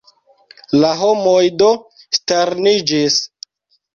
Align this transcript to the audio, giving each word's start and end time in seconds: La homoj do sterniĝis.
La 0.83 0.93
homoj 1.01 1.43
do 1.63 1.67
sterniĝis. 2.19 3.21